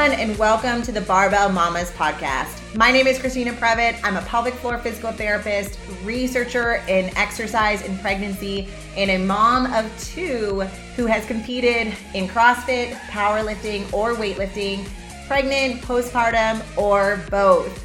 [0.00, 2.74] everyone, and welcome to the Barbell Mamas podcast.
[2.74, 4.00] My name is Christina Prevett.
[4.02, 9.92] I'm a pelvic floor physical therapist, researcher in exercise and pregnancy, and a mom of
[10.02, 10.62] two
[10.96, 14.88] who has competed in CrossFit, powerlifting, or weightlifting,
[15.26, 17.84] pregnant, postpartum, or both.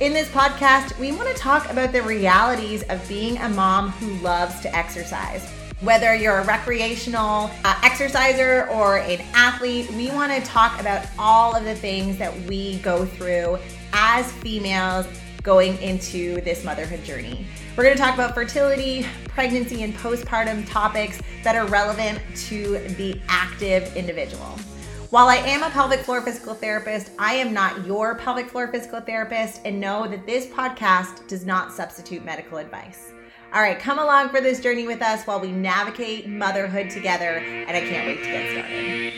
[0.00, 4.14] In this podcast, we want to talk about the realities of being a mom who
[4.22, 5.52] loves to exercise.
[5.82, 11.54] Whether you're a recreational uh, exerciser or an athlete, we want to talk about all
[11.54, 13.58] of the things that we go through
[13.92, 15.06] as females
[15.42, 17.46] going into this motherhood journey.
[17.76, 23.20] We're going to talk about fertility, pregnancy, and postpartum topics that are relevant to the
[23.28, 24.58] active individual.
[25.10, 29.02] While I am a pelvic floor physical therapist, I am not your pelvic floor physical
[29.02, 33.12] therapist, and know that this podcast does not substitute medical advice.
[33.52, 37.76] All right, come along for this journey with us while we navigate motherhood together, and
[37.76, 39.12] I can't wait to get started.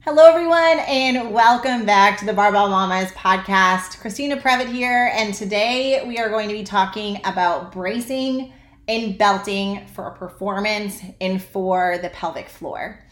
[0.00, 3.98] Hello, everyone, and welcome back to the Barbell Mamas podcast.
[4.00, 8.52] Christina Prevett here, and today we are going to be talking about bracing
[8.86, 13.04] and belting for performance and for the pelvic floor.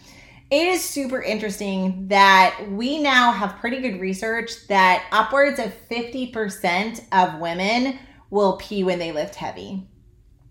[0.49, 7.03] It is super interesting that we now have pretty good research that upwards of 50%
[7.11, 7.99] of women
[8.33, 9.87] will pee when they lift heavy.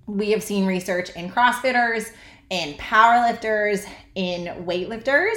[0.06, 2.12] We have seen research in CrossFitters,
[2.52, 5.36] in powerlifters, in weightlifters.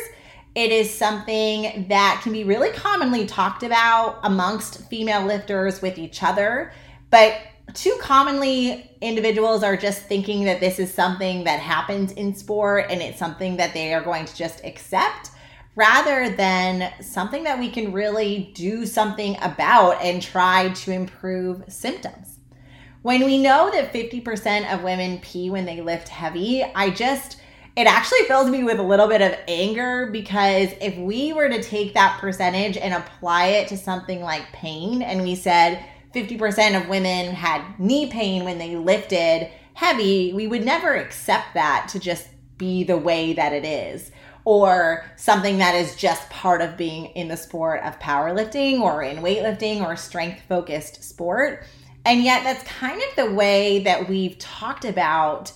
[0.55, 6.23] It is something that can be really commonly talked about amongst female lifters with each
[6.23, 6.71] other,
[7.11, 7.39] but
[7.73, 13.01] too commonly individuals are just thinking that this is something that happens in sport and
[13.01, 15.31] it's something that they are going to just accept
[15.77, 22.34] rather than something that we can really do something about and try to improve symptoms.
[23.05, 27.37] When we know that 50% of women pee when they lift heavy, I just,
[27.77, 31.63] it actually fills me with a little bit of anger because if we were to
[31.63, 35.85] take that percentage and apply it to something like pain, and we said
[36.15, 41.89] 50% of women had knee pain when they lifted heavy, we would never accept that
[41.91, 42.27] to just
[42.57, 44.13] be the way that it is
[44.47, 49.19] or something that is just part of being in the sport of powerlifting or in
[49.19, 51.67] weightlifting or strength focused sport.
[52.05, 55.53] And yet, that's kind of the way that we've talked about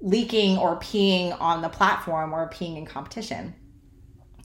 [0.00, 3.54] leaking or peeing on the platform or peeing in competition.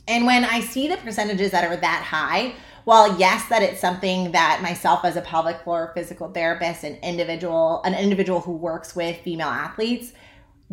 [0.08, 4.32] And when I see the percentages that are that high, well, yes, that it's something
[4.34, 9.20] that myself as a pelvic floor physical therapist, an individual, an individual who works with
[9.22, 10.14] female athletes,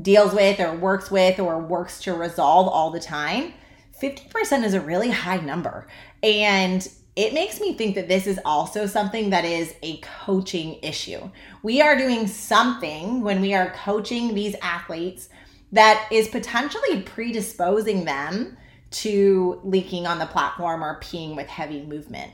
[0.00, 3.54] deals with or works with or works to resolve all the time,
[4.00, 5.86] 50% is a really high number.
[6.22, 11.30] And it makes me think that this is also something that is a coaching issue.
[11.62, 15.28] We are doing something when we are coaching these athletes
[15.72, 18.56] that is potentially predisposing them
[18.90, 22.32] to leaking on the platform or peeing with heavy movement.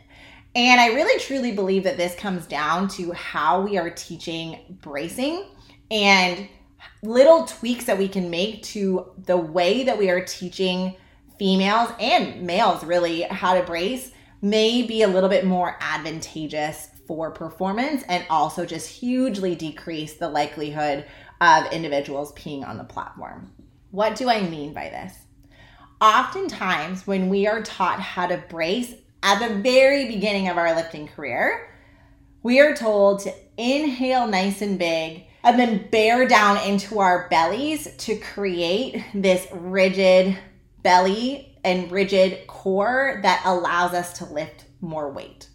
[0.55, 5.45] And I really truly believe that this comes down to how we are teaching bracing
[5.91, 6.49] and
[7.03, 10.95] little tweaks that we can make to the way that we are teaching
[11.39, 17.31] females and males really how to brace may be a little bit more advantageous for
[17.31, 21.05] performance and also just hugely decrease the likelihood
[21.41, 23.51] of individuals peeing on the platform.
[23.91, 25.15] What do I mean by this?
[26.01, 31.09] Oftentimes, when we are taught how to brace at the very beginning of our lifting
[31.09, 31.71] career,
[32.43, 37.95] we are told to inhale nice and big and then bear down into our bellies
[37.97, 40.39] to create this rigid
[40.83, 45.49] belly and rigid core that allows us to lift more weight.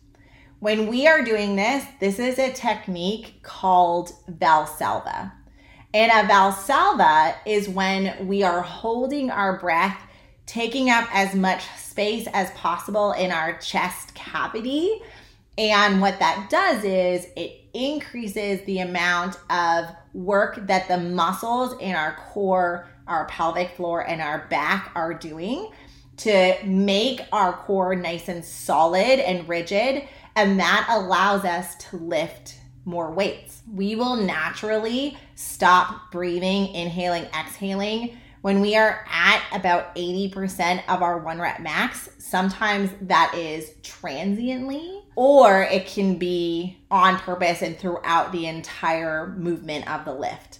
[0.59, 5.31] When we are doing this, this is a technique called Valsalva.
[5.93, 9.99] And a Valsalva is when we are holding our breath,
[10.45, 15.01] taking up as much space as possible in our chest cavity.
[15.57, 21.94] And what that does is it increases the amount of work that the muscles in
[21.94, 25.71] our core, our pelvic floor, and our back are doing
[26.17, 30.07] to make our core nice and solid and rigid.
[30.35, 33.61] And that allows us to lift more weights.
[33.71, 41.17] We will naturally stop breathing, inhaling, exhaling when we are at about 80% of our
[41.19, 42.09] one rep max.
[42.17, 49.89] Sometimes that is transiently, or it can be on purpose and throughout the entire movement
[49.89, 50.59] of the lift.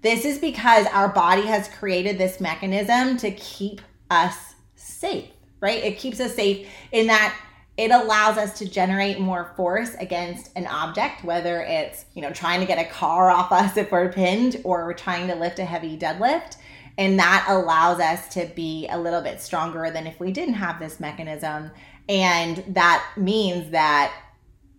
[0.00, 3.80] This is because our body has created this mechanism to keep
[4.10, 5.30] us safe,
[5.60, 5.82] right?
[5.82, 7.36] It keeps us safe in that
[7.76, 12.60] it allows us to generate more force against an object, whether it's, you know, trying
[12.60, 15.64] to get a car off us if we're pinned or we're trying to lift a
[15.64, 16.56] heavy deadlift.
[16.96, 20.80] And that allows us to be a little bit stronger than if we didn't have
[20.80, 21.70] this mechanism.
[22.08, 24.12] And that means that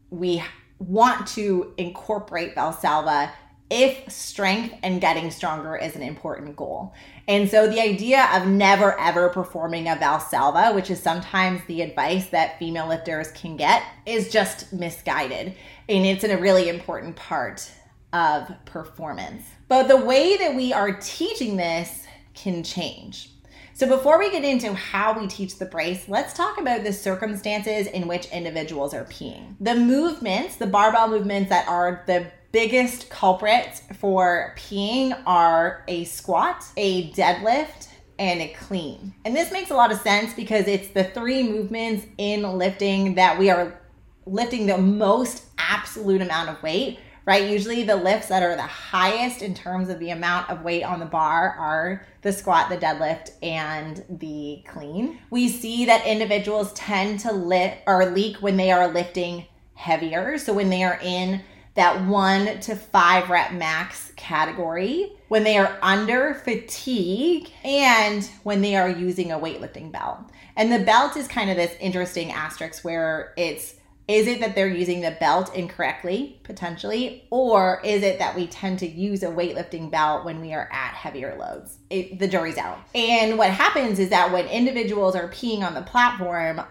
[0.10, 0.44] we
[0.80, 3.31] want to incorporate Valsalva
[3.69, 6.94] if strength and getting stronger is an important goal.
[7.27, 12.27] And so the idea of never ever performing a Valsalva, which is sometimes the advice
[12.27, 15.56] that female lifters can get, is just misguided.
[15.88, 17.69] And it's in a really important part
[18.12, 19.44] of performance.
[19.68, 23.30] But the way that we are teaching this can change.
[23.74, 27.88] So, before we get into how we teach the brace, let's talk about the circumstances
[27.88, 29.56] in which individuals are peeing.
[29.62, 36.66] The movements, the barbell movements that are the biggest culprits for peeing are a squat,
[36.78, 37.88] a deadlift,
[38.18, 39.13] and a clean.
[39.24, 43.40] And this makes a lot of sense because it's the three movements in lifting that
[43.40, 43.80] we are
[44.25, 47.00] lifting the most absolute amount of weight
[47.30, 47.48] right?
[47.48, 51.00] Usually the lifts that are the highest in terms of the amount of weight on
[51.00, 55.19] the bar are the squat, the deadlift, and the clean.
[55.30, 60.40] We see that individuals tend to lift or leak when they are lifting heavier.
[60.40, 61.44] So when they are in
[61.79, 68.75] that one to five rep max category, when they are under fatigue, and when they
[68.75, 70.19] are using a weightlifting belt.
[70.57, 73.75] And the belt is kind of this interesting asterisk where it's
[74.09, 78.79] is it that they're using the belt incorrectly, potentially, or is it that we tend
[78.79, 81.77] to use a weightlifting belt when we are at heavier loads?
[81.91, 82.79] It, the jury's out.
[82.95, 86.61] And what happens is that when individuals are peeing on the platform,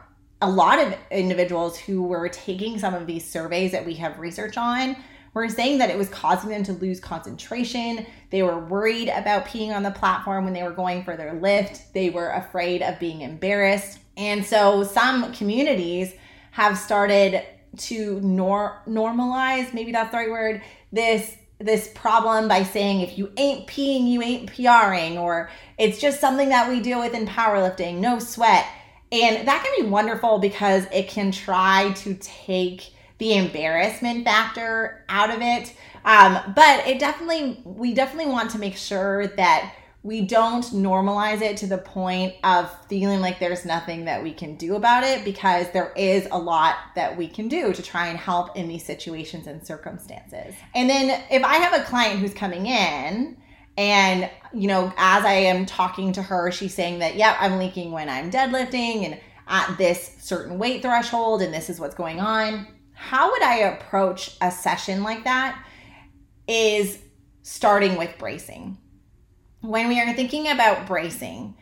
[0.41, 4.57] a lot of individuals who were taking some of these surveys that we have research
[4.57, 4.97] on
[5.35, 8.07] were saying that it was causing them to lose concentration.
[8.31, 11.93] They were worried about peeing on the platform when they were going for their lift.
[11.93, 13.99] They were afraid of being embarrassed.
[14.17, 16.13] And so some communities
[16.53, 17.45] have started
[17.77, 20.63] to nor- normalize, maybe that's the right word,
[20.93, 26.21] this this problem by saying if you ain't peeing, you ain't PRing, or it's just
[26.21, 28.65] something that we deal with in powerlifting, no sweat.
[29.11, 35.31] And that can be wonderful because it can try to take the embarrassment factor out
[35.31, 35.75] of it.
[36.05, 39.75] Um, but it definitely, we definitely want to make sure that
[40.05, 44.55] we don't normalize it to the point of feeling like there's nothing that we can
[44.55, 48.19] do about it because there is a lot that we can do to try and
[48.19, 50.55] help in these situations and circumstances.
[50.75, 53.37] And then if I have a client who's coming in
[53.79, 57.93] and, you know, as I am talking to her, she's saying that, yeah, I'm leaking
[57.93, 62.67] when I'm deadlifting and at this certain weight threshold and this is what's going on.
[62.93, 65.65] How would I approach a session like that?
[66.49, 66.99] Is
[67.43, 68.79] starting with bracing
[69.61, 71.55] when we are thinking about bracing,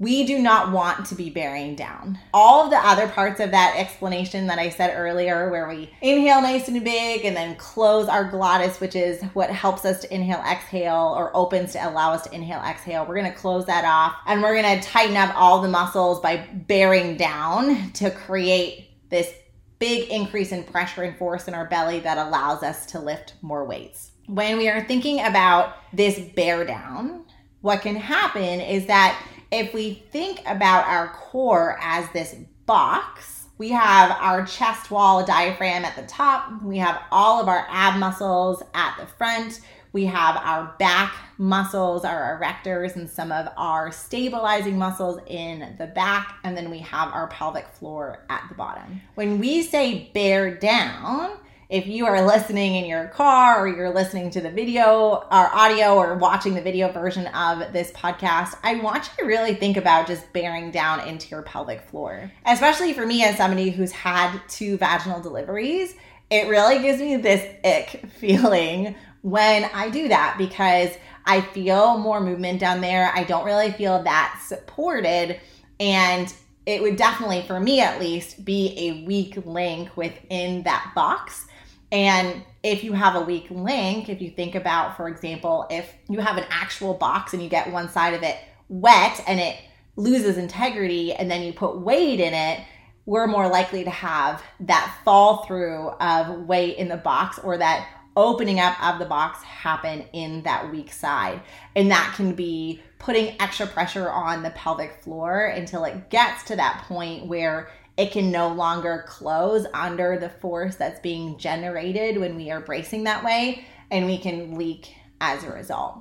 [0.00, 2.18] we do not want to be bearing down.
[2.32, 6.40] All of the other parts of that explanation that I said earlier, where we inhale
[6.40, 10.42] nice and big and then close our glottis, which is what helps us to inhale,
[10.48, 14.40] exhale, or opens to allow us to inhale, exhale, we're gonna close that off and
[14.40, 16.36] we're gonna tighten up all the muscles by
[16.68, 19.32] bearing down to create this
[19.80, 23.64] big increase in pressure and force in our belly that allows us to lift more
[23.64, 27.24] weights when we are thinking about this bear down,
[27.62, 32.34] what can happen is that if we think about our core as this
[32.66, 37.66] box, we have our chest wall diaphragm at the top, we have all of our
[37.68, 39.60] ab muscles at the front,
[39.92, 45.86] we have our back muscles, our erectors, and some of our stabilizing muscles in the
[45.86, 49.00] back, and then we have our pelvic floor at the bottom.
[49.14, 54.30] When we say bear down, if you are listening in your car or you're listening
[54.30, 59.04] to the video or audio or watching the video version of this podcast, I want
[59.04, 62.32] you to really think about just bearing down into your pelvic floor.
[62.46, 65.94] Especially for me as somebody who's had two vaginal deliveries,
[66.30, 70.90] it really gives me this ick feeling when I do that because
[71.26, 73.12] I feel more movement down there.
[73.14, 75.38] I don't really feel that supported
[75.78, 76.32] and
[76.64, 81.46] it would definitely, for me at least, be a weak link within that box
[81.90, 86.20] and if you have a weak link, if you think about, for example, if you
[86.20, 88.36] have an actual box and you get one side of it
[88.68, 89.56] wet and it
[89.96, 92.60] loses integrity and then you put weight in it,
[93.06, 97.88] we're more likely to have that fall through of weight in the box or that
[98.16, 101.40] opening up of the box happen in that weak side.
[101.74, 106.56] And that can be putting extra pressure on the pelvic floor until it gets to
[106.56, 112.36] that point where it can no longer close under the force that's being generated when
[112.36, 115.98] we are bracing that way, and we can leak as a result.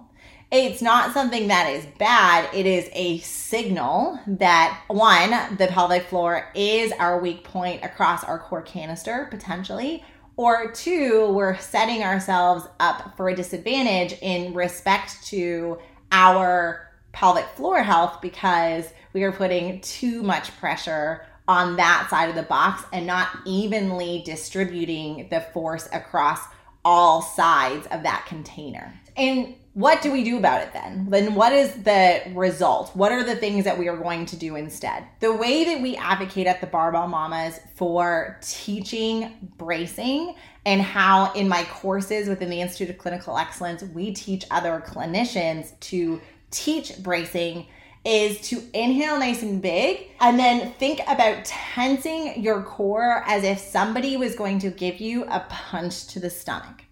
[0.51, 2.53] It's not something that is bad.
[2.53, 8.39] It is a signal that one, the pelvic floor is our weak point across our
[8.39, 10.05] core canister potentially,
[10.37, 15.79] or two, we're setting ourselves up for a disadvantage in respect to
[16.11, 22.35] our pelvic floor health because we are putting too much pressure on that side of
[22.35, 26.41] the box and not evenly distributing the force across
[26.83, 28.93] all sides of that container.
[29.15, 31.07] And what do we do about it then?
[31.09, 32.95] Then what is the result?
[32.95, 35.05] What are the things that we are going to do instead?
[35.19, 40.35] The way that we advocate at the Barbell Mamas for teaching bracing
[40.65, 45.79] and how in my courses within the Institute of Clinical Excellence, we teach other clinicians
[45.81, 47.67] to teach bracing
[48.05, 53.59] is to inhale nice and big and then think about tensing your core as if
[53.59, 56.83] somebody was going to give you a punch to the stomach.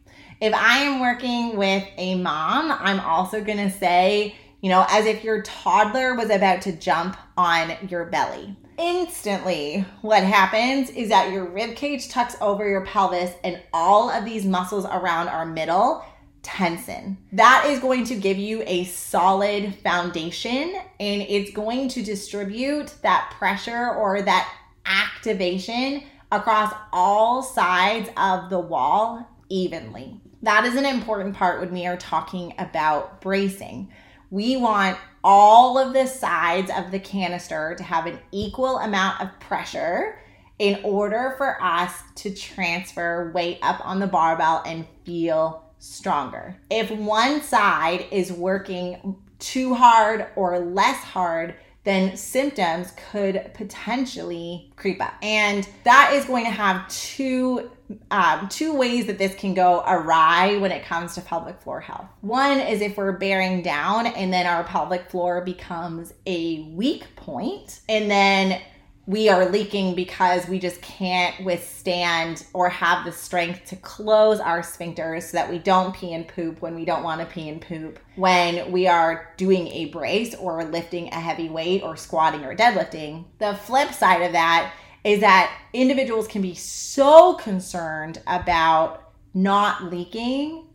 [0.41, 5.05] If I am working with a mom, I'm also going to say, you know, as
[5.05, 8.55] if your toddler was about to jump on your belly.
[8.77, 14.25] Instantly, what happens is that your rib cage tucks over your pelvis and all of
[14.25, 16.03] these muscles around our middle
[16.45, 17.17] tension.
[17.31, 23.33] That is going to give you a solid foundation and it's going to distribute that
[23.37, 24.53] pressure or that
[24.85, 30.21] activation across all sides of the wall evenly.
[30.43, 33.91] That is an important part when we are talking about bracing.
[34.29, 39.39] We want all of the sides of the canister to have an equal amount of
[39.39, 40.19] pressure
[40.59, 46.55] in order for us to transfer weight up on the barbell and feel stronger.
[46.69, 55.01] If one side is working too hard or less hard, then symptoms could potentially creep
[55.01, 55.13] up.
[55.21, 57.69] And that is going to have two
[58.09, 62.07] um, two ways that this can go awry when it comes to pelvic floor health.
[62.21, 67.81] One is if we're bearing down and then our pelvic floor becomes a weak point,
[67.87, 68.59] and then
[69.07, 74.61] we are leaking because we just can't withstand or have the strength to close our
[74.61, 77.61] sphincters so that we don't pee and poop when we don't want to pee and
[77.61, 82.55] poop when we are doing a brace or lifting a heavy weight or squatting or
[82.55, 83.25] deadlifting.
[83.37, 90.65] The flip side of that is that individuals can be so concerned about not leaking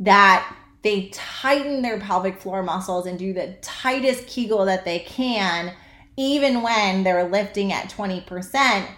[0.00, 5.74] that they tighten their pelvic floor muscles and do the tightest Kegel that they can
[6.16, 8.88] even when they're lifting at 20%.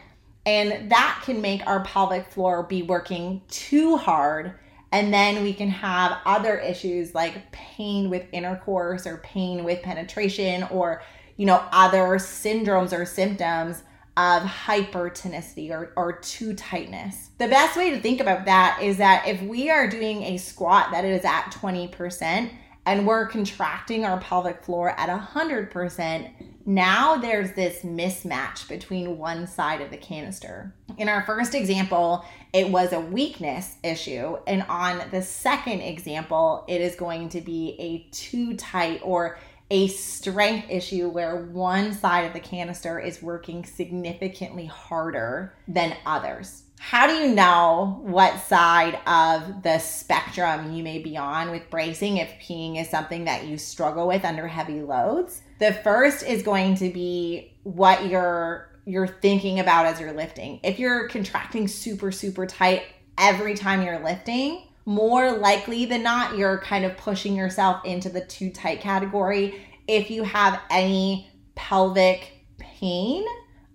[0.45, 4.55] And that can make our pelvic floor be working too hard.
[4.93, 10.63] And then we can have other issues like pain with intercourse or pain with penetration
[10.65, 11.03] or,
[11.37, 13.83] you know, other syndromes or symptoms
[14.17, 17.31] of hypertonicity or, or too tightness.
[17.39, 20.91] The best way to think about that is that if we are doing a squat
[20.93, 22.51] that is at 20%,
[22.87, 26.31] and we're contracting our pelvic floor at 100%,
[26.67, 30.75] now there's this mismatch between one side of the canister.
[30.99, 34.37] In our first example, it was a weakness issue.
[34.47, 39.39] And on the second example, it is going to be a too tight or
[39.71, 46.65] a strength issue where one side of the canister is working significantly harder than others
[46.79, 52.19] how do you know what side of the spectrum you may be on with bracing
[52.19, 55.43] if peeing is something that you struggle with under heavy loads?
[55.59, 60.61] The first is going to be what you're you're thinking about as you're lifting.
[60.63, 62.85] If you're contracting super super tight
[63.19, 68.25] every time you're lifting, more likely than not you're kind of pushing yourself into the
[68.25, 69.61] too tight category.
[69.89, 73.25] If you have any pelvic pain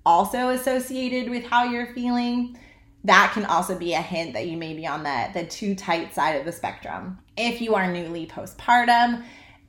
[0.05, 2.57] also associated with how you're feeling,
[3.03, 6.13] that can also be a hint that you may be on the, the too tight
[6.13, 7.19] side of the spectrum.
[7.35, 9.23] If you are newly postpartum,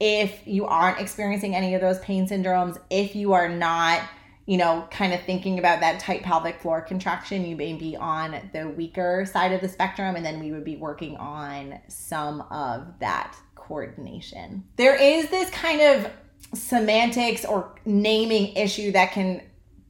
[0.05, 4.01] if you aren't experiencing any of those pain syndromes, if you are not,
[4.47, 8.51] you know, kind of thinking about that tight pelvic floor contraction, you may be on
[8.53, 12.99] the weaker side of the spectrum, and then we would be working on some of
[12.99, 14.65] that coordination.
[14.75, 16.11] There is this kind of
[16.53, 19.41] semantics or naming issue that can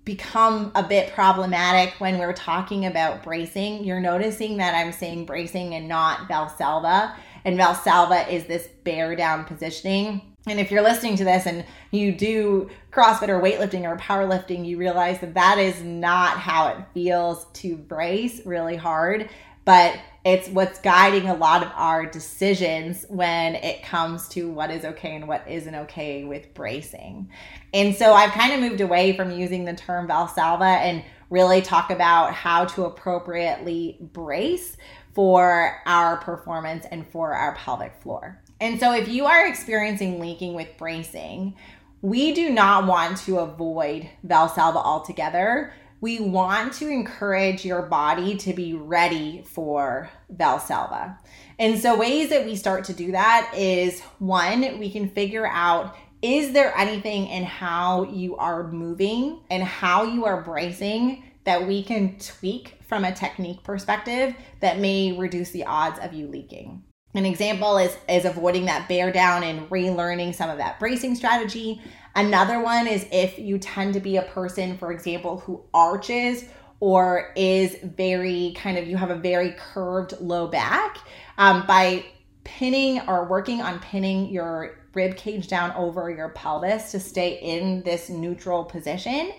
[0.05, 3.83] become a bit problematic when we're talking about bracing.
[3.83, 7.15] You're noticing that I'm saying bracing and not Valsalva.
[7.45, 10.23] And Valsalva is this bear down positioning.
[10.47, 14.77] And if you're listening to this and you do CrossFit or weightlifting or powerlifting, you
[14.77, 19.29] realize that that is not how it feels to brace really hard.
[19.65, 24.85] But it's what's guiding a lot of our decisions when it comes to what is
[24.85, 27.29] okay and what isn't okay with bracing.
[27.75, 31.91] And so I've kind of moved away from using the term Valsalva and really talk
[31.91, 34.77] about how to appropriately brace
[35.15, 38.41] for our performance and for our pelvic floor.
[38.61, 41.57] And so if you are experiencing leaking with bracing,
[42.01, 48.53] we do not want to avoid Valsalva altogether we want to encourage your body to
[48.53, 51.17] be ready for Valsalva.
[51.61, 55.97] And so, ways that we start to do that is one, we can figure out
[56.21, 61.83] is there anything in how you are moving and how you are bracing that we
[61.83, 66.83] can tweak from a technique perspective that may reduce the odds of you leaking?
[67.15, 71.81] An example is, is avoiding that bear down and relearning some of that bracing strategy.
[72.15, 76.45] Another one is if you tend to be a person, for example, who arches
[76.81, 80.99] or is very kind of, you have a very curved low back,
[81.39, 82.05] um, by
[82.45, 87.83] pinning or working on pinning your rib cage down over your pelvis to stay in
[87.85, 89.33] this neutral position,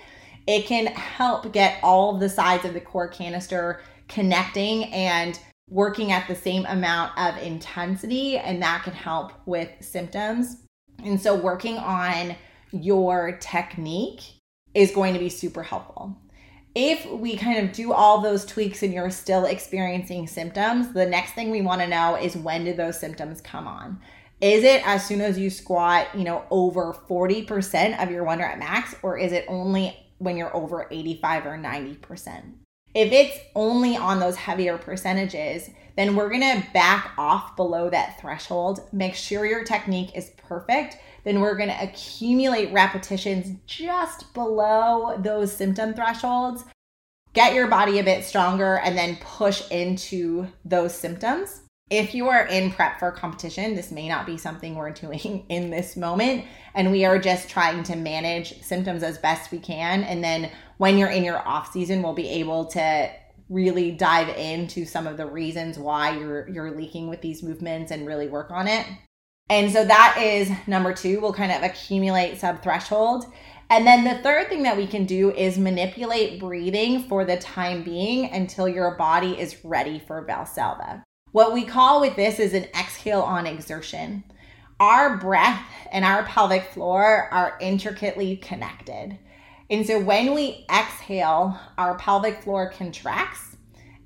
[0.47, 6.27] it can help get all the sides of the core canister connecting and working at
[6.27, 10.57] the same amount of intensity, and that can help with symptoms.
[11.03, 12.35] And so, working on
[12.71, 14.21] your technique
[14.73, 16.17] is going to be super helpful.
[16.75, 21.33] If we kind of do all those tweaks and you're still experiencing symptoms, the next
[21.33, 24.00] thing we want to know is when did those symptoms come on?
[24.41, 28.57] Is it as soon as you squat, you know, over 40% of your one rep
[28.57, 32.53] max, or is it only when you're over 85 or 90%?
[32.96, 38.82] If it's only on those heavier percentages, then we're gonna back off below that threshold.
[38.91, 40.98] Make sure your technique is perfect.
[41.24, 46.65] Then we're gonna accumulate repetitions just below those symptom thresholds.
[47.34, 51.62] Get your body a bit stronger and then push into those symptoms.
[51.89, 55.69] If you are in prep for competition, this may not be something we're doing in
[55.69, 56.45] this moment.
[56.73, 60.03] And we are just trying to manage symptoms as best we can.
[60.03, 63.11] And then when you're in your off season, we'll be able to
[63.49, 68.07] really dive into some of the reasons why you're you're leaking with these movements and
[68.07, 68.87] really work on it.
[69.49, 73.25] And so that is number 2, we'll kind of accumulate sub threshold.
[73.69, 77.83] And then the third thing that we can do is manipulate breathing for the time
[77.83, 81.03] being until your body is ready for Valsalva.
[81.33, 84.23] What we call with this is an exhale on exertion.
[84.79, 89.17] Our breath and our pelvic floor are intricately connected.
[89.67, 93.57] And so when we exhale, our pelvic floor contracts.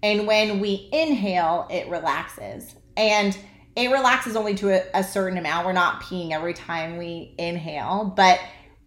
[0.01, 2.75] And when we inhale, it relaxes.
[2.95, 3.37] And
[3.75, 5.65] it relaxes only to a, a, certain amount.
[5.65, 8.39] We're not peeing every time we inhale, but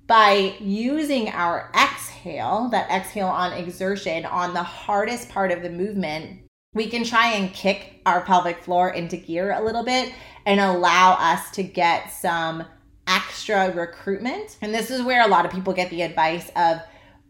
[0.07, 6.41] by using our exhale, that exhale on exertion on the hardest part of the movement,
[6.73, 10.13] we can try and kick our pelvic floor into gear a little bit
[10.47, 12.65] and allow us to get some
[13.09, 14.57] extra recruitment.
[14.63, 16.81] And this is where a lot of people get the advice of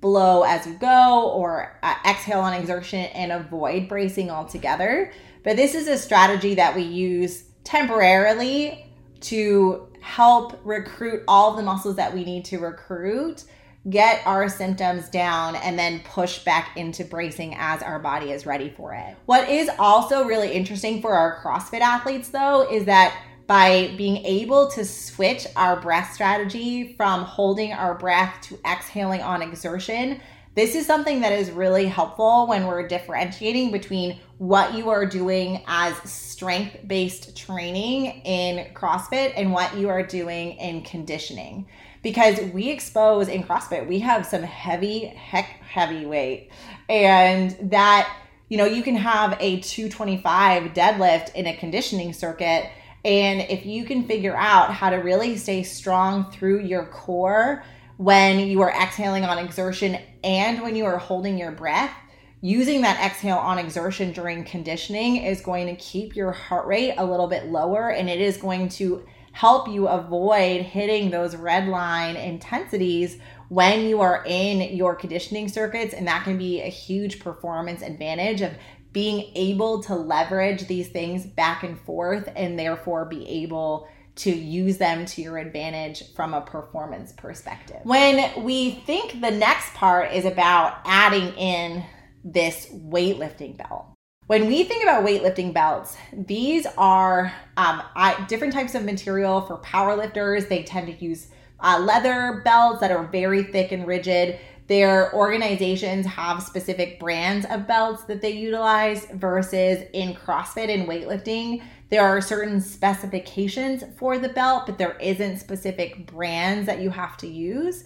[0.03, 5.11] blow as you go or uh, exhale on exertion and avoid bracing altogether.
[5.42, 8.87] But this is a strategy that we use temporarily
[9.20, 13.44] to help recruit all the muscles that we need to recruit
[13.88, 18.69] get our symptoms down, and then push back into bracing as our body is ready
[18.69, 19.16] for it.
[19.25, 23.16] What is also really interesting for our CrossFit athletes, though, is that
[23.47, 29.40] by being able to switch our breath strategy from holding our breath to exhaling on
[29.40, 30.21] exertion,
[30.55, 35.62] this is something that is really helpful when we're differentiating between what you are doing
[35.66, 41.66] as strength based training in CrossFit and what you are doing in conditioning
[42.03, 46.51] because we expose in CrossFit, we have some heavy, heck heavy weight.
[46.89, 48.17] And that,
[48.49, 52.71] you know, you can have a 225 deadlift in a conditioning circuit.
[53.05, 57.65] And if you can figure out how to really stay strong through your core
[57.97, 61.93] when you are exhaling on exertion and when you are holding your breath,
[62.41, 67.05] using that exhale on exertion during conditioning is going to keep your heart rate a
[67.05, 72.16] little bit lower and it is going to help you avoid hitting those red line
[72.16, 75.95] intensities when you are in your conditioning circuits.
[75.95, 78.53] And that can be a huge performance advantage of
[78.93, 84.79] being able to leverage these things back and forth and therefore be able to use
[84.79, 87.79] them to your advantage from a performance perspective.
[87.85, 91.85] When we think the next part is about adding in
[92.25, 93.87] this weightlifting belt,
[94.31, 99.59] when we think about weightlifting belts, these are um, I, different types of material for
[99.59, 100.49] powerlifters.
[100.49, 104.38] They tend to use uh, leather belts that are very thick and rigid.
[104.69, 111.64] Their organizations have specific brands of belts that they utilize versus in CrossFit and weightlifting.
[111.88, 117.16] There are certain specifications for the belt, but there isn't specific brands that you have
[117.16, 117.83] to use.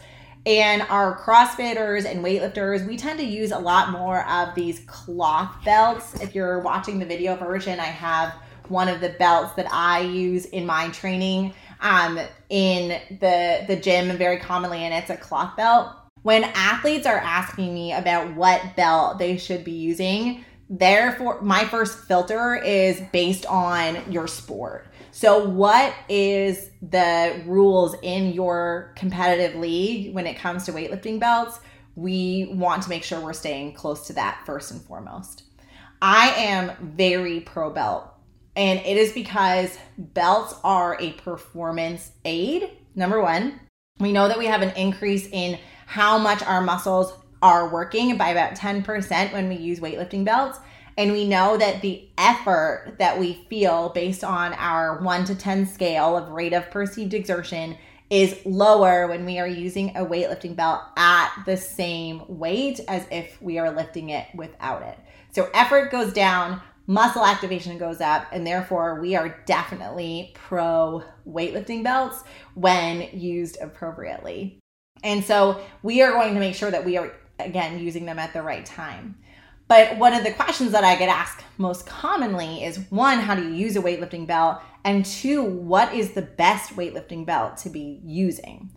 [0.47, 5.57] And our CrossFitters and weightlifters, we tend to use a lot more of these cloth
[5.65, 6.21] belts.
[6.21, 8.35] If you're watching the video version, I have
[8.69, 12.19] one of the belts that I use in my training um,
[12.51, 15.95] in the, the gym very commonly, and it's a cloth belt.
[16.23, 21.99] When athletes are asking me about what belt they should be using, Therefore, my first
[22.09, 24.87] filter is based on your sport.
[25.17, 31.61] So, what is the rules in your competitive league when it comes to weightlifting belts?
[31.95, 35.45] We want to make sure we're staying close to that first and foremost.
[36.03, 38.13] I am very pro belt,
[38.57, 42.73] and it is because belts are a performance aid.
[42.97, 43.61] Number one,
[44.01, 48.31] we know that we have an increase in how much our muscles are working by
[48.31, 50.59] about 10% when we use weightlifting belts.
[50.97, 55.67] And we know that the effort that we feel based on our 1 to 10
[55.67, 57.77] scale of rate of perceived exertion
[58.11, 63.41] is lower when we are using a weightlifting belt at the same weight as if
[63.43, 64.99] we are lifting it without it.
[65.33, 71.83] So effort goes down, muscle activation goes up, and therefore we are definitely pro weightlifting
[71.83, 72.23] belts
[72.55, 74.61] when used appropriately.
[75.03, 78.33] And so we are going to make sure that we are, again, using them at
[78.33, 79.17] the right time.
[79.67, 83.43] But one of the questions that I get asked most commonly is one, how do
[83.43, 84.61] you use a weightlifting belt?
[84.85, 88.71] And two, what is the best weightlifting belt to be using?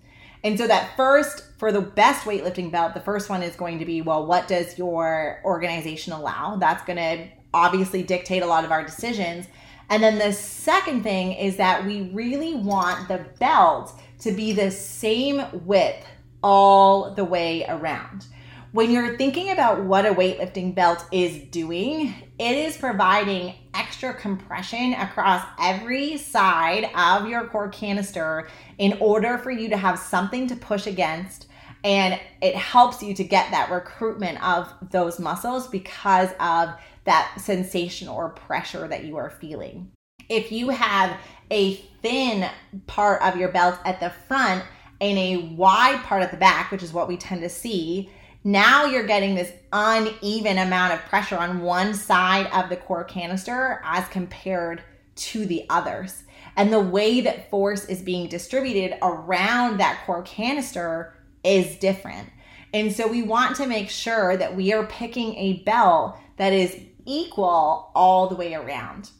[0.43, 3.85] And so that first, for the best weightlifting belt, the first one is going to
[3.85, 6.55] be, well, what does your organization allow?
[6.55, 9.47] That's going to obviously dictate a lot of our decisions.
[9.89, 14.71] And then the second thing is that we really want the belt to be the
[14.71, 16.05] same width
[16.43, 18.25] all the way around
[18.71, 24.93] when you're thinking about what a weightlifting belt is doing, it is providing extra compression
[24.93, 30.55] across every side of your core canister in order for you to have something to
[30.55, 31.47] push against.
[31.83, 36.69] And it helps you to get that recruitment of those muscles because of
[37.05, 39.91] that sensation or pressure that you are feeling.
[40.27, 41.17] If you have
[41.49, 42.49] a thin
[42.87, 44.65] part of your belt at the front
[44.99, 48.09] and a wide part at the back, which is what we tend to see,
[48.47, 53.81] now you're getting this uneven amount of pressure on one side of the core canister
[53.83, 54.81] as compared
[55.15, 56.23] to the others.
[56.55, 62.29] And the way that force is being distributed around that core canister is different.
[62.73, 66.79] And so we want to make sure that we are picking a belt that is
[67.05, 69.11] equal all the way around.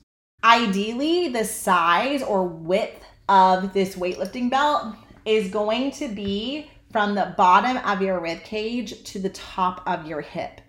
[0.41, 7.31] Ideally, the size or width of this weightlifting belt is going to be from the
[7.37, 10.61] bottom of your rib cage to the top of your hip.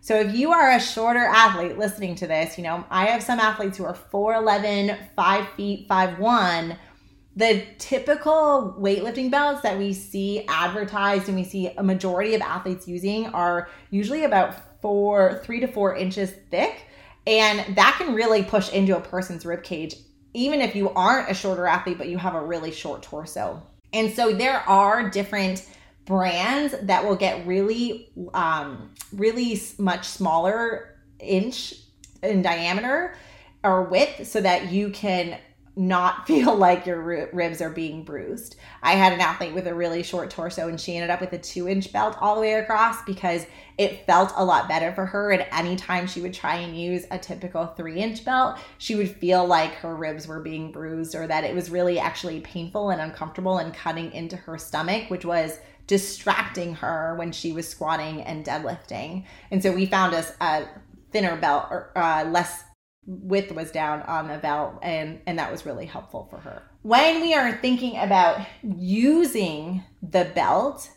[0.00, 3.40] So if you are a shorter athlete listening to this, you know, I have some
[3.40, 6.78] athletes who are 4'11, 5 feet, 5'1.
[7.34, 12.86] The typical weightlifting belts that we see advertised and we see a majority of athletes
[12.86, 16.86] using are usually about four, three to four inches thick.
[17.26, 19.96] And that can really push into a person's rib cage,
[20.32, 23.60] even if you aren't a shorter athlete, but you have a really short torso.
[23.92, 25.66] And so there are different
[26.04, 31.74] brands that will get really, um, really much smaller inch
[32.22, 33.14] in diameter
[33.62, 35.38] or width so that you can
[35.74, 38.56] not feel like your ribs are being bruised.
[38.82, 41.38] I had an athlete with a really short torso and she ended up with a
[41.38, 43.46] two inch belt all the way across because
[43.78, 45.32] it felt a lot better for her.
[45.32, 49.46] And anytime she would try and use a typical three inch belt, she would feel
[49.46, 53.58] like her ribs were being bruised or that it was really actually painful and uncomfortable
[53.58, 59.24] and cutting into her stomach, which was distracting her when she was squatting and deadlifting.
[59.50, 60.66] And so we found us a
[61.10, 62.64] thinner belt or uh, less
[63.06, 66.62] width was down on the belt and and that was really helpful for her.
[66.82, 70.88] When we are thinking about using the belt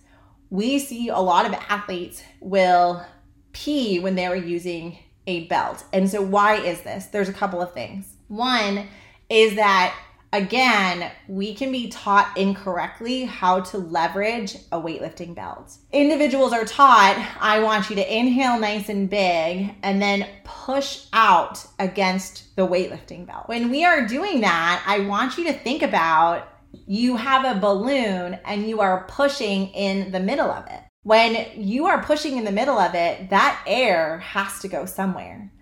[0.50, 3.06] we see a lot of athletes will
[3.54, 5.84] pee when they are using a belt.
[5.92, 7.08] And so why is this?
[7.08, 8.16] There's a couple of things.
[8.28, 8.88] One
[9.30, 9.98] is that
[10.36, 15.78] Again, we can be taught incorrectly how to leverage a weightlifting belt.
[15.94, 21.66] Individuals are taught, I want you to inhale nice and big and then push out
[21.80, 23.48] against the weightlifting belt.
[23.48, 26.50] When we are doing that, I want you to think about
[26.86, 30.82] you have a balloon and you are pushing in the middle of it.
[31.04, 35.54] When you are pushing in the middle of it, that air has to go somewhere.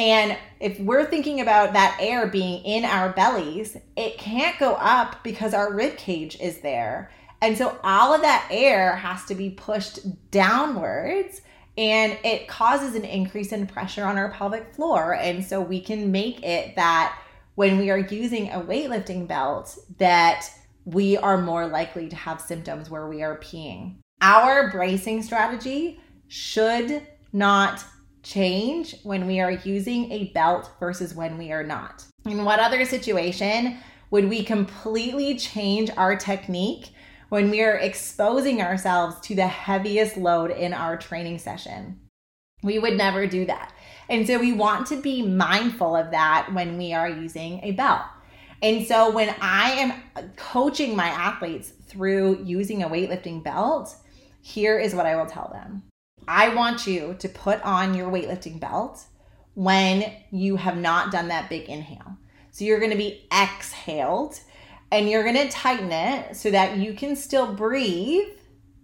[0.00, 5.22] And if we're thinking about that air being in our bellies, it can't go up
[5.22, 7.10] because our rib cage is there.
[7.42, 9.98] And so all of that air has to be pushed
[10.30, 11.42] downwards
[11.76, 15.16] and it causes an increase in pressure on our pelvic floor.
[15.16, 17.18] And so we can make it that
[17.56, 20.48] when we are using a weightlifting belt that
[20.86, 23.96] we are more likely to have symptoms where we are peeing.
[24.22, 27.84] Our bracing strategy should not
[28.22, 32.04] change when we are using a belt versus when we are not?
[32.26, 33.78] In what other situation
[34.10, 36.90] would we completely change our technique
[37.28, 42.00] when we are exposing ourselves to the heaviest load in our training session?
[42.62, 43.72] We would never do that.
[44.08, 48.02] And so we want to be mindful of that when we are using a belt.
[48.62, 53.96] And so when I am coaching my athletes through using a weightlifting belt,
[54.42, 55.82] here is what I will tell them.
[56.28, 59.04] I want you to put on your weightlifting belt
[59.54, 62.16] when you have not done that big inhale.
[62.50, 64.40] So you're going to be exhaled
[64.90, 68.28] and you're going to tighten it so that you can still breathe,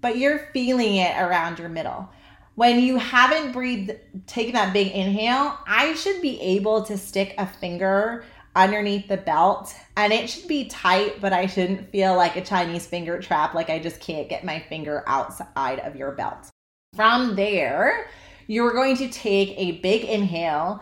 [0.01, 2.09] but you're feeling it around your middle.
[2.55, 3.93] When you haven't breathed,
[4.27, 9.75] taken that big inhale, I should be able to stick a finger underneath the belt
[9.97, 13.69] and it should be tight, but I shouldn't feel like a Chinese finger trap, like
[13.69, 16.51] I just can't get my finger outside of your belt.
[16.97, 18.09] From there,
[18.47, 20.81] you're going to take a big inhale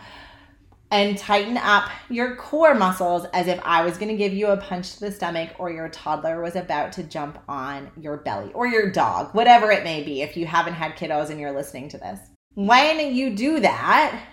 [0.92, 4.56] and tighten up your core muscles as if I was going to give you a
[4.56, 8.68] punch to the stomach or your toddler was about to jump on your belly or
[8.68, 11.98] your dog, whatever it may be, if you haven't had kiddos and you're listening to
[11.98, 12.20] this.
[12.54, 14.24] When you do that,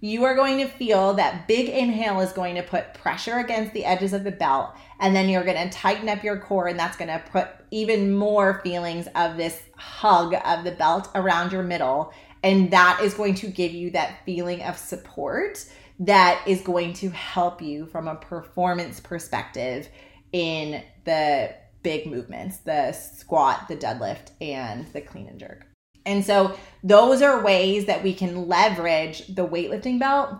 [0.00, 3.84] you are going to feel that big inhale is going to put pressure against the
[3.84, 4.74] edges of the belt.
[5.00, 8.14] And then you're going to tighten up your core, and that's going to put even
[8.14, 12.12] more feelings of this hug of the belt around your middle.
[12.42, 15.64] And that is going to give you that feeling of support
[16.00, 19.88] that is going to help you from a performance perspective
[20.32, 25.67] in the big movements the squat, the deadlift, and the clean and jerk.
[26.06, 30.30] And so those are ways that we can leverage the weightlifting belt.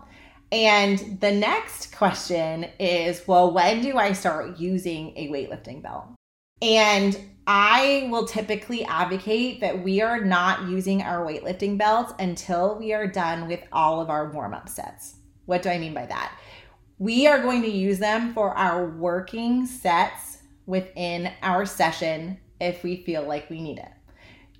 [0.51, 6.05] And the next question is well, when do I start using a weightlifting belt?
[6.61, 12.93] And I will typically advocate that we are not using our weightlifting belts until we
[12.93, 15.15] are done with all of our warm up sets.
[15.45, 16.37] What do I mean by that?
[16.99, 23.03] We are going to use them for our working sets within our session if we
[23.03, 23.91] feel like we need it.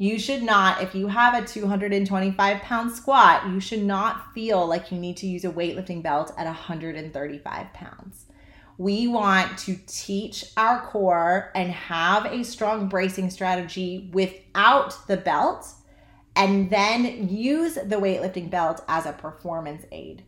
[0.01, 4.93] You should not, if you have a 225 pound squat, you should not feel like
[4.93, 8.25] you need to use a weightlifting belt at 135 pounds.
[8.77, 15.67] We want to teach our core and have a strong bracing strategy without the belt,
[16.33, 20.23] and then use the weightlifting belt as a performance aid.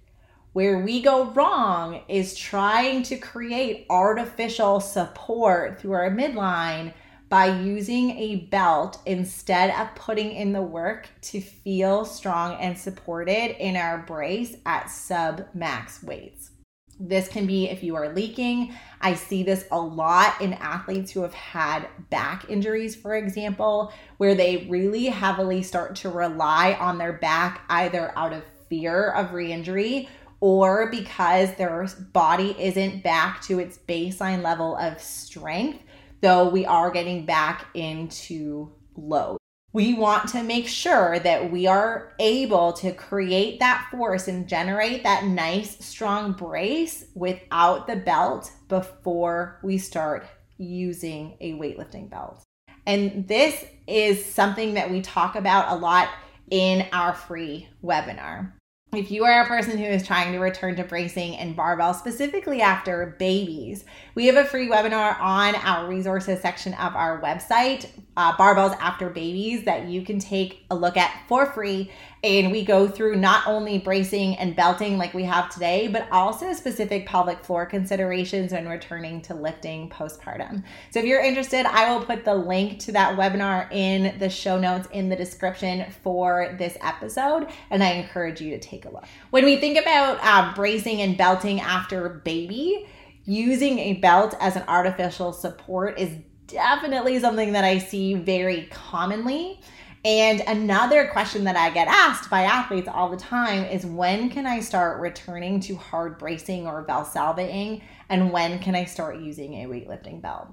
[0.51, 6.91] Where we go wrong is trying to create artificial support through our midline
[7.31, 13.55] by using a belt instead of putting in the work to feel strong and supported
[13.57, 16.51] in our brace at sub max weights.
[16.99, 18.75] This can be if you are leaking.
[18.99, 24.35] I see this a lot in athletes who have had back injuries, for example, where
[24.35, 29.53] they really heavily start to rely on their back either out of fear of re
[29.53, 30.09] injury
[30.41, 35.79] or because their body isn't back to its baseline level of strength,
[36.21, 39.37] though we are getting back into load.
[39.73, 45.03] We want to make sure that we are able to create that force and generate
[45.03, 50.25] that nice, strong brace without the belt before we start
[50.57, 52.43] using a weightlifting belt.
[52.85, 56.09] And this is something that we talk about a lot
[56.49, 58.51] in our free webinar
[58.93, 62.61] if you are a person who is trying to return to bracing and barbell specifically
[62.61, 68.35] after babies, we have a free webinar on our resources section of our website, uh,
[68.35, 71.89] Barbells After Babies, that you can take a look at for free.
[72.23, 76.53] And we go through not only bracing and belting like we have today, but also
[76.53, 80.63] specific pelvic floor considerations when returning to lifting postpartum.
[80.91, 84.59] So if you're interested, I will put the link to that webinar in the show
[84.59, 87.47] notes in the description for this episode.
[87.71, 89.05] And I encourage you to take a look.
[89.31, 92.87] When we think about uh, bracing and belting after baby,
[93.25, 96.11] using a belt as an artificial support is
[96.47, 99.59] definitely something that I see very commonly.
[100.03, 104.47] And another question that I get asked by athletes all the time is when can
[104.47, 107.83] I start returning to hard bracing or valsalvaing?
[108.09, 110.47] And when can I start using a weightlifting belt?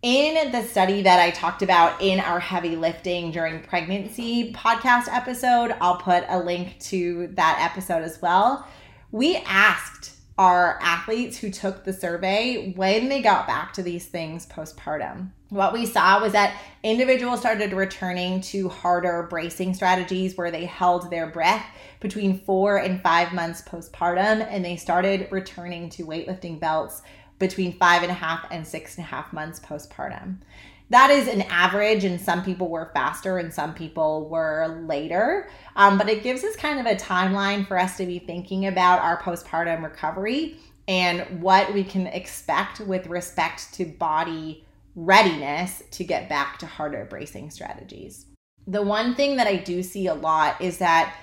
[0.00, 5.76] In the study that I talked about in our heavy lifting during pregnancy podcast episode,
[5.80, 8.66] I'll put a link to that episode as well.
[9.10, 10.11] We asked
[10.42, 15.30] our athletes who took the survey when they got back to these things postpartum.
[15.50, 21.10] What we saw was that individuals started returning to harder bracing strategies where they held
[21.10, 21.64] their breath
[22.00, 27.02] between four and five months postpartum, and they started returning to weightlifting belts
[27.38, 30.38] between five and a half and six and a half months postpartum
[30.92, 35.48] that is an average, and some people were faster and some people were later.
[35.74, 39.00] Um, but it gives us kind of a timeline for us to be thinking about
[39.00, 46.28] our postpartum recovery and what we can expect with respect to body readiness to get
[46.28, 48.26] back to harder bracing strategies.
[48.66, 51.16] The one thing that I do see a lot is that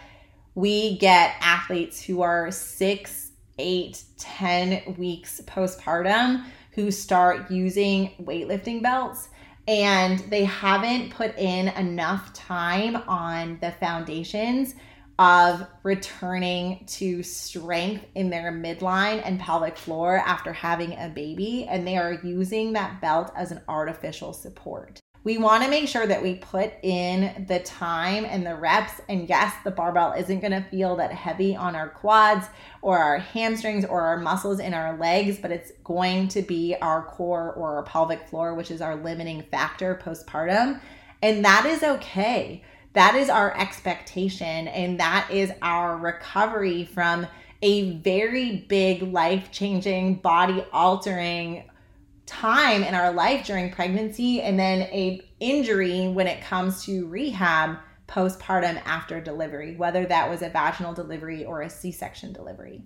[0.56, 9.30] we get athletes who are six, eight, ten weeks postpartum who start using weightlifting belts
[9.70, 14.74] and they haven't put in enough time on the foundations
[15.20, 21.86] of returning to strength in their midline and pelvic floor after having a baby, and
[21.86, 25.00] they are using that belt as an artificial support.
[25.26, 29.02] We want to make sure that we put in the time and the reps.
[29.10, 32.48] And yes, the barbell isn't going to feel that heavy on our quads
[32.82, 37.04] or our hamstrings or our muscles in our legs, but it's going to be our
[37.04, 40.80] core or our pelvic floor, which is our limiting factor postpartum.
[41.22, 42.64] And that is okay.
[42.94, 47.28] That is our expectation, and that is our recovery from
[47.62, 51.70] a very big, life changing, body altering
[52.30, 57.78] time in our life during pregnancy and then a injury when it comes to rehab
[58.08, 62.84] postpartum after delivery whether that was a vaginal delivery or a c-section delivery.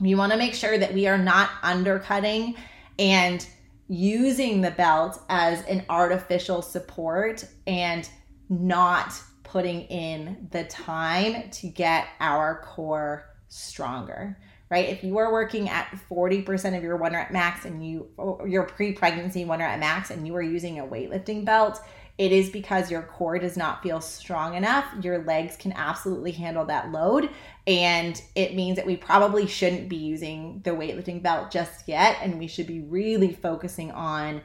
[0.00, 2.56] We want to make sure that we are not undercutting
[2.98, 3.46] and
[3.88, 8.08] using the belt as an artificial support and
[8.48, 14.38] not putting in the time to get our core stronger
[14.70, 14.88] right?
[14.88, 18.08] If you are working at 40% of your one rep max and you,
[18.46, 21.80] your pre pregnancy one rep max and you are using a weightlifting belt,
[22.18, 24.84] it is because your core does not feel strong enough.
[25.02, 27.30] Your legs can absolutely handle that load.
[27.66, 32.18] And it means that we probably shouldn't be using the weightlifting belt just yet.
[32.20, 34.42] And we should be really focusing on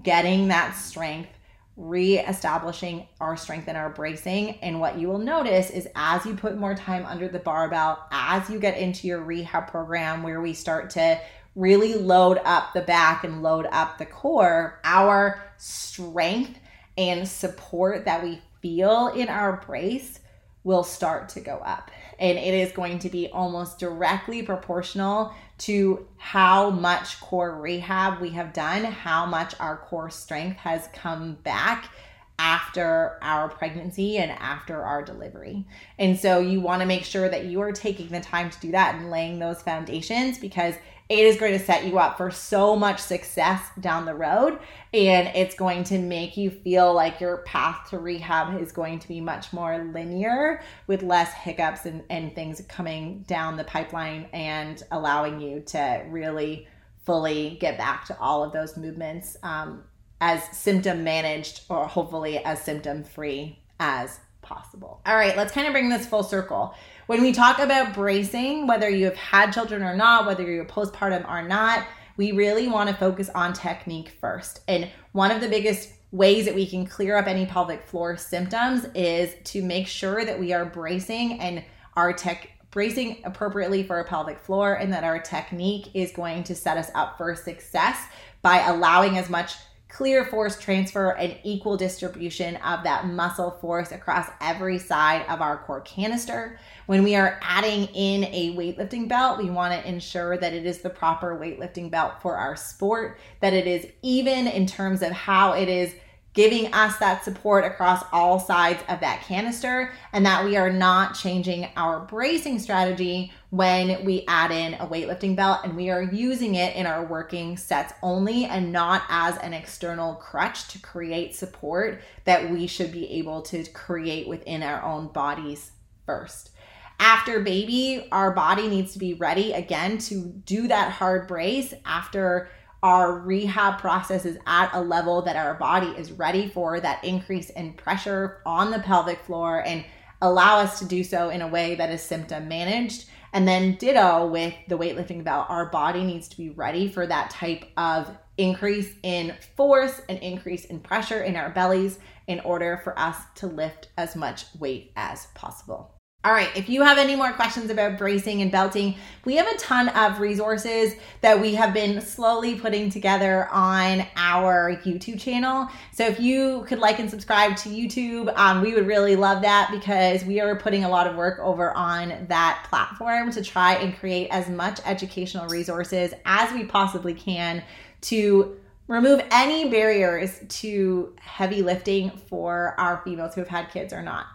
[0.00, 1.30] getting that strength
[1.76, 4.58] re-establishing our strength and our bracing.
[4.60, 8.48] And what you will notice is as you put more time under the barbell as
[8.48, 11.20] you get into your rehab program where we start to
[11.54, 16.58] really load up the back and load up the core our strength
[16.98, 20.20] and support that we feel in our brace
[20.64, 21.90] will start to go up.
[22.18, 28.30] And it is going to be almost directly proportional to how much core rehab we
[28.30, 31.90] have done, how much our core strength has come back
[32.38, 35.64] after our pregnancy and after our delivery.
[35.98, 38.72] And so you want to make sure that you are taking the time to do
[38.72, 40.74] that and laying those foundations because
[41.08, 44.58] it is going to set you up for so much success down the road.
[44.92, 49.08] And it's going to make you feel like your path to rehab is going to
[49.08, 54.82] be much more linear with less hiccups and, and things coming down the pipeline and
[54.90, 56.66] allowing you to really
[57.04, 59.84] fully get back to all of those movements um,
[60.20, 65.00] as symptom managed or hopefully as symptom free as possible.
[65.04, 66.74] All right, let's kind of bring this full circle.
[67.06, 71.28] When we talk about bracing, whether you have had children or not, whether you're postpartum
[71.28, 74.60] or not, we really want to focus on technique first.
[74.68, 78.86] And one of the biggest ways that we can clear up any pelvic floor symptoms
[78.94, 81.62] is to make sure that we are bracing and
[81.94, 86.54] our tech bracing appropriately for a pelvic floor and that our technique is going to
[86.54, 87.98] set us up for success
[88.42, 89.54] by allowing as much
[89.96, 95.56] clear force transfer and equal distribution of that muscle force across every side of our
[95.56, 96.60] core canister.
[96.84, 100.82] When we are adding in a weightlifting belt, we want to ensure that it is
[100.82, 105.52] the proper weightlifting belt for our sport, that it is even in terms of how
[105.52, 105.94] it is
[106.36, 111.14] giving us that support across all sides of that canister, and that we are not
[111.14, 116.56] changing our bracing strategy when we add in a weightlifting belt and we are using
[116.56, 122.02] it in our working sets only and not as an external crutch to create support
[122.24, 125.72] that we should be able to create within our own bodies
[126.04, 126.50] first.
[126.98, 132.50] After baby, our body needs to be ready again to do that hard brace after
[132.86, 137.50] our rehab process is at a level that our body is ready for that increase
[137.50, 139.84] in pressure on the pelvic floor and
[140.22, 143.10] allow us to do so in a way that is symptom managed.
[143.32, 147.30] And then, ditto with the weightlifting belt, our body needs to be ready for that
[147.30, 152.96] type of increase in force and increase in pressure in our bellies in order for
[152.96, 155.95] us to lift as much weight as possible.
[156.26, 159.56] All right, if you have any more questions about bracing and belting, we have a
[159.58, 165.68] ton of resources that we have been slowly putting together on our YouTube channel.
[165.92, 169.70] So if you could like and subscribe to YouTube, um, we would really love that
[169.70, 173.96] because we are putting a lot of work over on that platform to try and
[173.96, 177.62] create as much educational resources as we possibly can
[178.00, 178.56] to
[178.88, 184.26] remove any barriers to heavy lifting for our females who have had kids or not.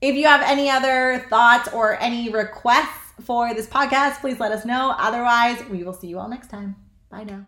[0.00, 4.64] If you have any other thoughts or any requests for this podcast, please let us
[4.64, 4.94] know.
[4.96, 6.76] Otherwise, we will see you all next time.
[7.10, 7.46] Bye now.